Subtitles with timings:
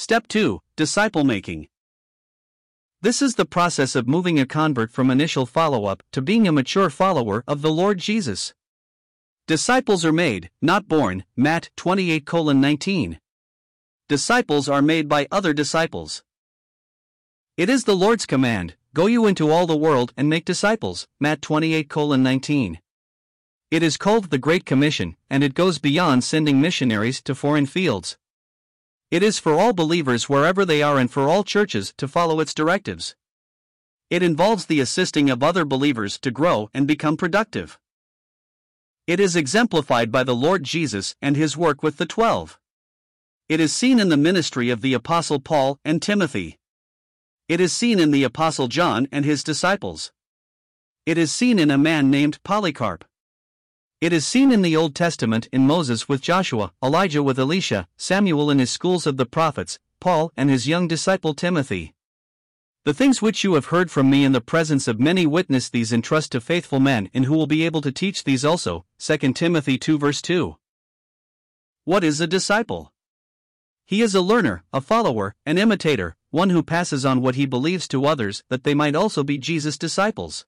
[0.00, 1.66] Step 2 Disciple Making.
[3.02, 6.52] This is the process of moving a convert from initial follow up to being a
[6.52, 8.54] mature follower of the Lord Jesus.
[9.48, 13.18] Disciples are made, not born, Matt 28 19.
[14.08, 16.22] Disciples are made by other disciples.
[17.56, 21.42] It is the Lord's command Go you into all the world and make disciples, Matt
[21.42, 22.78] 28 19.
[23.72, 28.16] It is called the Great Commission, and it goes beyond sending missionaries to foreign fields.
[29.10, 32.52] It is for all believers wherever they are and for all churches to follow its
[32.52, 33.16] directives.
[34.10, 37.78] It involves the assisting of other believers to grow and become productive.
[39.06, 42.58] It is exemplified by the Lord Jesus and his work with the twelve.
[43.48, 46.58] It is seen in the ministry of the Apostle Paul and Timothy.
[47.48, 50.12] It is seen in the Apostle John and his disciples.
[51.06, 53.06] It is seen in a man named Polycarp.
[54.00, 58.48] It is seen in the Old Testament in Moses with Joshua, Elijah with Elisha, Samuel
[58.48, 61.96] in his schools of the prophets, Paul and his young disciple Timothy.
[62.84, 65.92] The things which you have heard from me in the presence of many witness these
[65.92, 68.84] entrust to faithful men and who will be able to teach these also.
[69.00, 70.54] 2 Timothy 2 verse 2.
[71.82, 72.92] What is a disciple?
[73.84, 77.88] He is a learner, a follower, an imitator, one who passes on what he believes
[77.88, 80.46] to others that they might also be Jesus' disciples.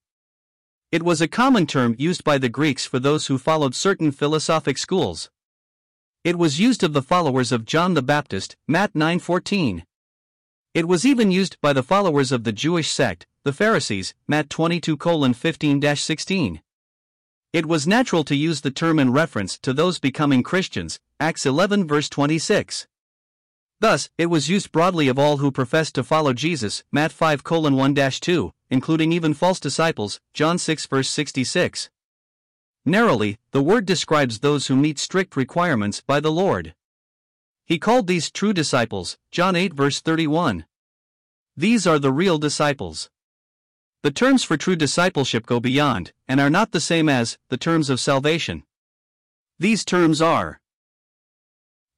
[0.92, 4.77] It was a common term used by the Greeks for those who followed certain philosophic
[4.77, 5.30] schools.
[6.24, 9.84] It was used of the followers of John the Baptist, Matt 9:14.
[10.74, 16.61] It was even used by the followers of the Jewish sect, the Pharisees, Matt 22:15-16.
[17.52, 21.86] It was natural to use the term in reference to those becoming Christians, Acts 11
[21.86, 22.88] verse 26.
[23.81, 27.95] Thus, it was used broadly of all who professed to follow Jesus, Matt 5 1
[27.95, 31.89] 2, including even false disciples, John 6 verse 66.
[32.84, 36.74] Narrowly, the word describes those who meet strict requirements by the Lord.
[37.64, 40.67] He called these true disciples, John 8 verse 31.
[41.57, 43.11] These are the real disciples.
[44.02, 47.89] The terms for true discipleship go beyond, and are not the same as, the terms
[47.89, 48.64] of salvation.
[49.58, 50.61] These terms are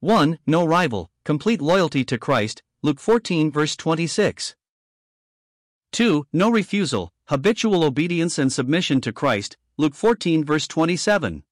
[0.00, 0.40] 1.
[0.48, 4.56] No rival, complete loyalty to Christ, Luke 14 verse 26.
[5.92, 6.26] 2.
[6.32, 11.44] No refusal, habitual obedience and submission to Christ, Luke 14 verse 27.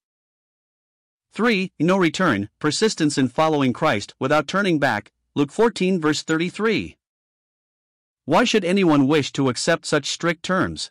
[1.33, 1.73] 3.
[1.79, 6.97] No return, persistence in following Christ without turning back, Luke 14 verse 33.
[8.25, 10.91] Why should anyone wish to accept such strict terms?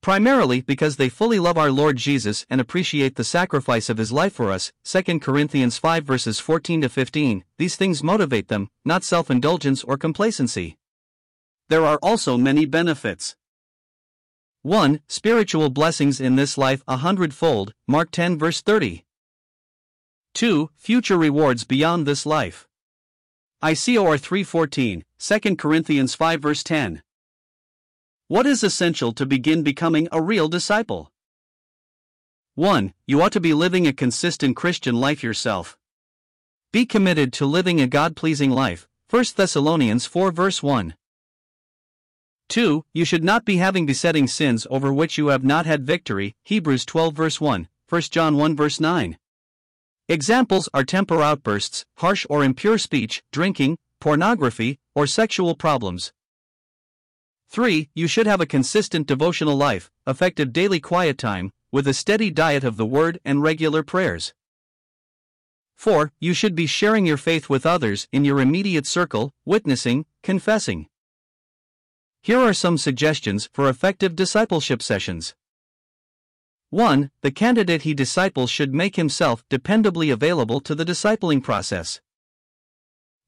[0.00, 4.32] Primarily because they fully love our Lord Jesus and appreciate the sacrifice of his life
[4.32, 4.72] for us.
[4.84, 7.44] 2 Corinthians 5 verses 14 to 15.
[7.58, 10.76] These things motivate them, not self indulgence or complacency.
[11.68, 13.36] There are also many benefits.
[14.62, 15.00] 1.
[15.08, 19.04] Spiritual blessings in this life a hundredfold, Mark 10 verse 30.
[20.34, 20.70] 2.
[20.76, 22.68] Future rewards beyond this life.
[23.62, 27.02] ICOR 3.14, 2 Corinthians 5 verse 10.
[28.30, 31.10] What is essential to begin becoming a real disciple?
[32.56, 32.92] 1.
[33.06, 35.78] You ought to be living a consistent Christian life yourself.
[36.70, 38.86] Be committed to living a God pleasing life.
[39.08, 40.94] 1 Thessalonians 4 verse 1.
[42.50, 42.84] 2.
[42.92, 46.36] You should not be having besetting sins over which you have not had victory.
[46.44, 49.16] Hebrews 12 verse 1, 1 John 1 verse 9.
[50.06, 56.12] Examples are temper outbursts, harsh or impure speech, drinking, pornography, or sexual problems.
[57.50, 57.88] 3.
[57.94, 62.62] You should have a consistent devotional life, effective daily quiet time, with a steady diet
[62.62, 64.34] of the Word and regular prayers.
[65.76, 66.12] 4.
[66.20, 70.88] You should be sharing your faith with others in your immediate circle, witnessing, confessing.
[72.20, 75.34] Here are some suggestions for effective discipleship sessions.
[76.70, 77.10] 1.
[77.22, 82.02] The candidate he disciples should make himself dependably available to the discipling process.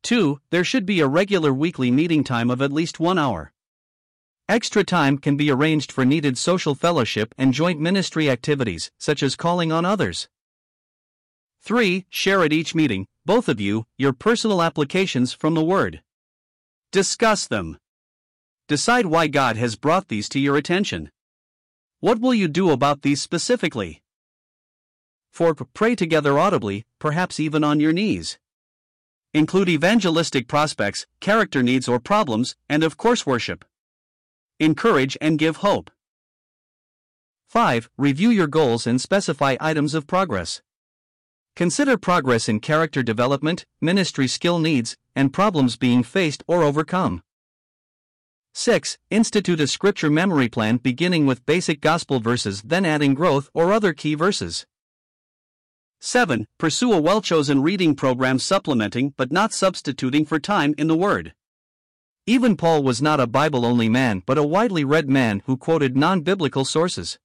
[0.02, 0.40] 2.
[0.50, 3.52] There should be a regular weekly meeting time of at least one hour.
[4.50, 9.36] Extra time can be arranged for needed social fellowship and joint ministry activities, such as
[9.36, 10.28] calling on others.
[11.62, 12.04] 3.
[12.10, 16.02] Share at each meeting, both of you, your personal applications from the Word.
[16.90, 17.78] Discuss them.
[18.66, 21.12] Decide why God has brought these to your attention.
[22.00, 24.02] What will you do about these specifically?
[25.30, 25.54] 4.
[25.74, 28.36] Pray together audibly, perhaps even on your knees.
[29.32, 33.64] Include evangelistic prospects, character needs or problems, and of course worship
[34.60, 35.90] encourage and give hope.
[37.48, 37.90] 5.
[37.98, 40.62] Review your goals and specify items of progress.
[41.56, 47.22] Consider progress in character development, ministry skill needs, and problems being faced or overcome.
[48.54, 48.98] 6.
[49.10, 53.92] Institute a scripture memory plan beginning with basic gospel verses, then adding growth or other
[53.92, 54.66] key verses.
[56.00, 56.46] 7.
[56.58, 61.34] Pursue a well chosen reading program supplementing but not substituting for time in the Word.
[62.30, 65.96] Even Paul was not a Bible only man but a widely read man who quoted
[65.96, 67.18] non biblical sources.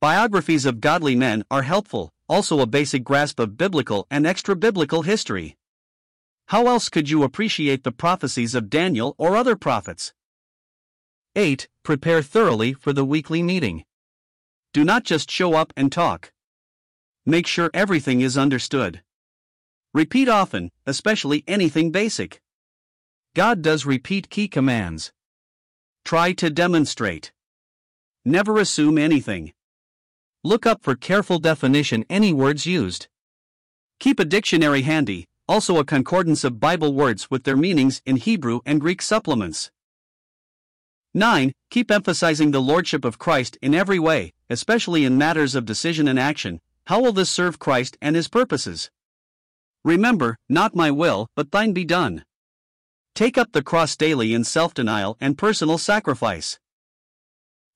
[0.00, 5.02] Biographies of godly men are helpful, also a basic grasp of biblical and extra biblical
[5.02, 5.56] history.
[6.48, 10.12] How else could you appreciate the prophecies of Daniel or other prophets?
[11.36, 11.68] 8.
[11.84, 13.84] Prepare thoroughly for the weekly meeting.
[14.72, 16.32] Do not just show up and talk.
[17.24, 19.00] Make sure everything is understood.
[19.94, 22.42] Repeat often, especially anything basic.
[23.34, 25.12] God does repeat key commands.
[26.04, 27.32] Try to demonstrate.
[28.24, 29.52] Never assume anything.
[30.44, 33.08] Look up for careful definition any words used.
[34.00, 38.60] Keep a dictionary handy, also a concordance of Bible words with their meanings in Hebrew
[38.64, 39.70] and Greek supplements.
[41.14, 41.52] 9.
[41.70, 46.18] Keep emphasizing the Lordship of Christ in every way, especially in matters of decision and
[46.18, 46.60] action.
[46.86, 48.90] How will this serve Christ and his purposes?
[49.84, 52.24] Remember, not my will, but thine be done.
[53.18, 56.60] Take up the cross daily in self denial and personal sacrifice.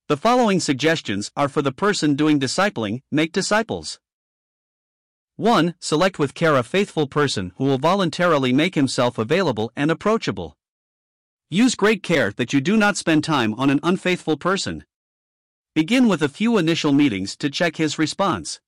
[0.07, 3.99] The following suggestions are for the person doing discipling, make disciples.
[5.35, 5.75] 1.
[5.81, 10.55] Select with care a faithful person who will voluntarily make himself available and approachable.
[11.49, 14.85] Use great care that you do not spend time on an unfaithful person.
[15.75, 18.61] Begin with a few initial meetings to check his response.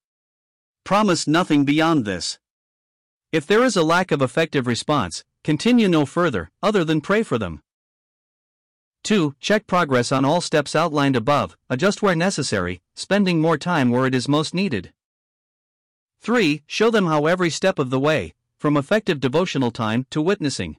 [0.83, 2.37] Promise nothing beyond this.
[3.31, 7.37] If there is a lack of effective response, Continue no further, other than pray for
[7.37, 7.61] them.
[9.03, 9.35] 2.
[9.39, 14.15] Check progress on all steps outlined above, adjust where necessary, spending more time where it
[14.15, 14.91] is most needed.
[16.21, 16.63] 3.
[16.65, 20.77] Show them how every step of the way, from effective devotional time to witnessing.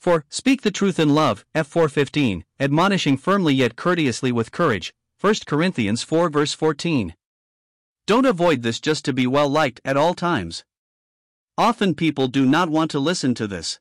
[0.00, 0.24] 4.
[0.28, 6.02] Speak the truth in love, Eph 4:15, admonishing firmly yet courteously with courage, 1 Corinthians
[6.02, 7.14] 4 verse 14.
[8.06, 10.64] Don't avoid this just to be well liked at all times.
[11.60, 13.80] Often people do not want to listen to this.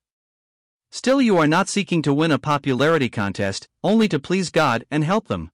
[0.92, 5.02] Still, you are not seeking to win a popularity contest, only to please God and
[5.06, 5.50] help them.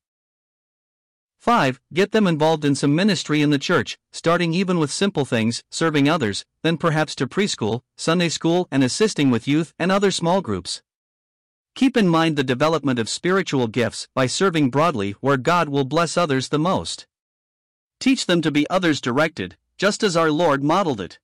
[1.38, 1.80] 5.
[1.94, 6.10] Get them involved in some ministry in the church, starting even with simple things, serving
[6.10, 10.82] others, then perhaps to preschool, Sunday school, and assisting with youth and other small groups.
[11.76, 16.18] Keep in mind the development of spiritual gifts by serving broadly where God will bless
[16.18, 17.06] others the most.
[18.00, 21.20] Teach them to be others directed, just as our Lord modeled it.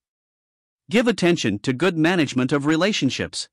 [0.92, 3.48] Give attention to good management of relationships.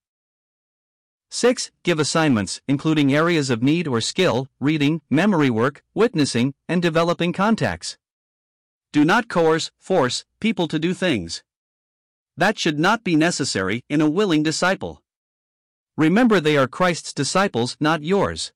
[1.31, 1.71] 6.
[1.85, 7.97] Give assignments, including areas of need or skill, reading, memory work, witnessing, and developing contacts.
[8.91, 11.45] Do not coerce, force, people to do things.
[12.37, 15.01] That should not be necessary in a willing disciple.
[15.97, 18.53] Remember, they are Christ's disciples, not yours.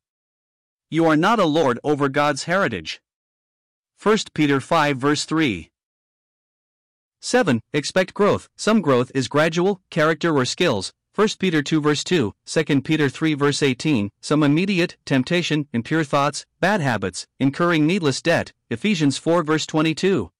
[0.91, 3.01] You are not a lord over God's heritage.
[4.03, 5.72] 1 Peter 5 verse 3.
[7.23, 7.61] 7.
[7.73, 8.49] Expect growth.
[8.57, 10.93] Some growth is gradual, character or skills.
[11.15, 14.11] 1 Peter 2 verse 2, 2 Peter 3 verse 18.
[14.21, 18.53] Some immediate, temptation, impure thoughts, bad habits, incurring needless debt.
[18.71, 20.32] Ephesians 4 verse 22.